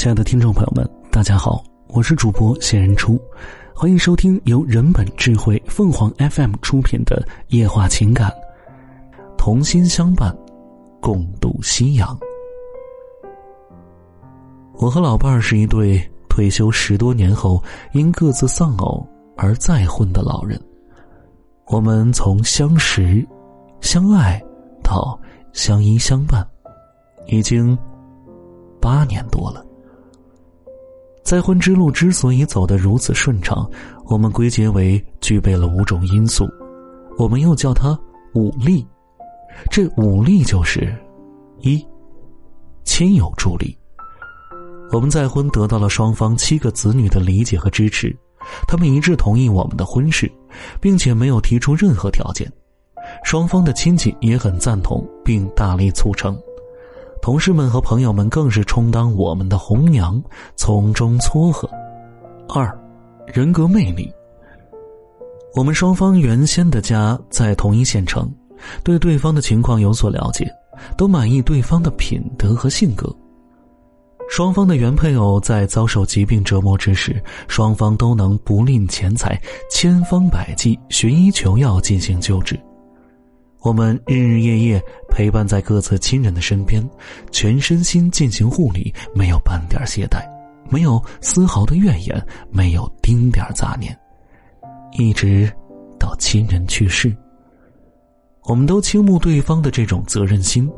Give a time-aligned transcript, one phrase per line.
[0.00, 3.20] 亲爱的听众朋友们，大家好，我是主播谢人初，
[3.74, 8.30] 欢迎收听由人本智慧凤凰 FM 出品的《夜话情感》，
[9.36, 10.34] 同心相伴，
[11.02, 12.18] 共度夕阳。
[14.76, 17.62] 我和老伴儿是一对退休十多年后
[17.92, 19.06] 因各自丧偶
[19.36, 20.58] 而再婚的老人，
[21.66, 23.22] 我们从相识、
[23.82, 24.42] 相爱
[24.82, 25.20] 到
[25.52, 26.42] 相依相伴，
[27.26, 27.78] 已经。
[28.80, 29.62] 八年多了，
[31.22, 33.68] 再婚之路之所以走得如此顺畅，
[34.06, 36.48] 我们归结为具备了五种因素，
[37.18, 37.98] 我们又叫它
[38.34, 38.86] 五力。
[39.70, 40.96] 这五力就是：
[41.60, 41.84] 一、
[42.84, 43.76] 亲友助力。
[44.92, 48.16] 我们再婚得到了双方七个子女的理解和支持，
[48.66, 50.30] 他们一致同意我们的婚事，
[50.80, 52.50] 并且没有提出任何条件。
[53.22, 56.36] 双方的亲戚也很赞同，并大力促成。
[57.22, 60.20] 同事们和朋友们更是充当我们的红娘，
[60.56, 61.68] 从中撮合。
[62.48, 62.76] 二，
[63.26, 64.10] 人格魅力。
[65.54, 68.32] 我们双方原先的家在同一县城，
[68.82, 70.50] 对对方的情况有所了解，
[70.96, 73.14] 都满意对方的品德和性格。
[74.30, 79.38] 双方的原配偶在遭受疾病折磨之时，双方都能不吝钱财，
[79.70, 82.58] 千方百计寻医求药进行救治。
[83.62, 86.82] 我们日日夜夜陪伴在各自亲人的身边，
[87.30, 90.22] 全身心进行护理，没有半点懈怠，
[90.70, 93.94] 没有丝毫的怨言，没有丁点杂念，
[94.92, 95.50] 一直
[95.98, 97.14] 到亲人去世。
[98.44, 100.68] 我们都倾慕对方的这种责任心，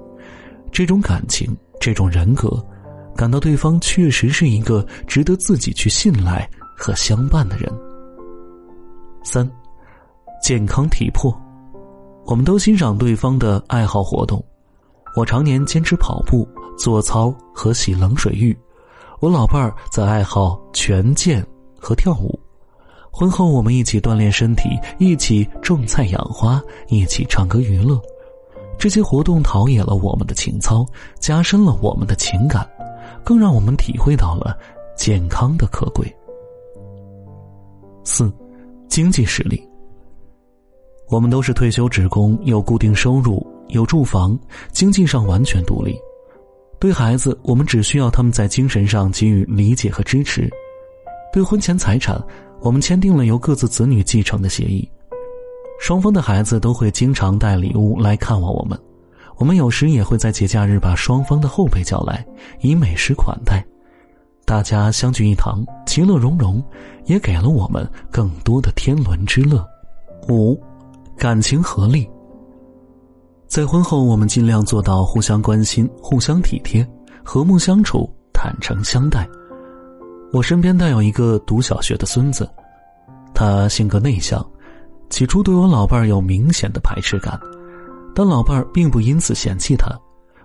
[0.72, 2.50] 这种感情，这种人格，
[3.14, 7.72] 感到对方确实是一个值得自己去信赖和相伴的人。
[9.22, 9.48] 三，
[10.42, 11.32] 健康体魄。
[12.24, 14.42] 我们都欣赏对方的爱好活动，
[15.16, 16.48] 我常年坚持跑步、
[16.78, 18.56] 做操和洗冷水浴，
[19.20, 21.44] 我老伴儿则爱好拳剑
[21.78, 22.38] 和跳舞。
[23.10, 28.00] 婚后我们一起锻炼身体，一起种菜养花，一起唱歌娱乐。
[28.78, 30.86] 这些活动陶冶了我们的情操，
[31.18, 32.66] 加深了我们的情感，
[33.22, 34.56] 更让我们体会到了
[34.96, 36.10] 健康的可贵。
[38.02, 38.32] 四，
[38.88, 39.62] 经济实力。
[41.12, 44.36] 我们都是退休职工，有固定收入，有住房，
[44.70, 45.94] 经济上完全独立。
[46.80, 50.48] 对孩子，我们只需要他们在精神上给予理解和支持。
[51.30, 52.18] 对婚前财产，
[52.62, 54.90] 我们签订了由各自子女继承的协议。
[55.78, 58.80] 双方的孩子都会经常带礼物来看望我们，
[59.36, 62.24] 我们有时也会在节假日把双方的后辈叫来，
[62.62, 63.62] 以美食款待，
[64.46, 66.64] 大家相聚一堂，其乐融融，
[67.04, 69.62] 也给了我们更多的天伦之乐。
[70.30, 70.58] 五。
[71.16, 72.08] 感情合力。
[73.46, 76.86] 在婚后，我们尽量做到互相关心、互相体贴、
[77.22, 79.28] 和睦相处、坦诚相待。
[80.32, 82.50] 我身边带有一个读小学的孙子，
[83.34, 84.42] 他性格内向，
[85.10, 87.38] 起初对我老伴儿有明显的排斥感，
[88.14, 89.90] 但老伴儿并不因此嫌弃他，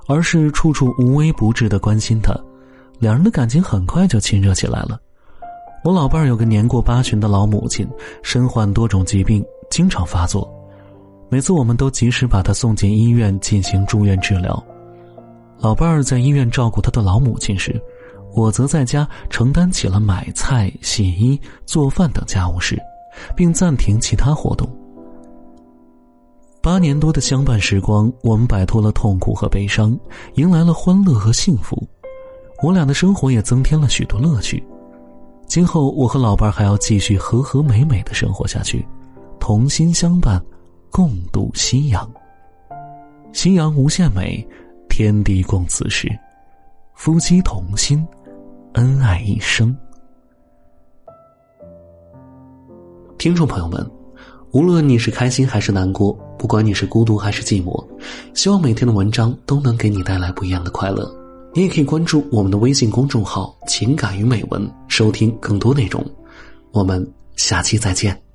[0.06, 2.38] 而是处处无微不至的关心他，
[3.00, 5.00] 两人的感情很快就亲热起来了。
[5.86, 7.88] 我老伴儿有个年过八旬的老母亲，
[8.22, 10.54] 身患多种疾病，经常发作。
[11.30, 14.64] 每次我们都及时把他送进医院进行住院治疗。
[15.60, 17.82] 老伴儿在医院照顾他的老母亲时，
[18.34, 22.80] 我则在家承担起了买菜、洗衣、做饭等家务事，
[23.36, 24.70] 并暂停其他活动。
[26.62, 29.98] 八年多的相伴时光，我们摆脱了痛苦和悲伤，
[30.36, 31.82] 迎来了欢乐和幸福。
[32.62, 34.64] 我俩的生活也增添了许多乐趣。
[35.46, 38.86] 今后，我和老伴儿还要继续和和美美的生活下去，
[39.40, 40.44] 同心相伴。
[40.92, 42.10] 共度夕阳，
[43.32, 44.46] 夕阳无限美，
[44.90, 46.08] 天地共此时，
[46.96, 48.06] 夫妻同心，
[48.74, 49.76] 恩爱一生。
[53.18, 53.86] 听众朋友们，
[54.52, 57.86] 无论你是开心还是难过，不管你是孤独还是寂寞，
[58.34, 61.12] 希望每天的文章都能给你带来不一样的快乐。
[61.54, 66.06] 你也可以关注我们的微信公众号“情感与美文”，收听更多内容。
[66.72, 68.27] 我们下期再见。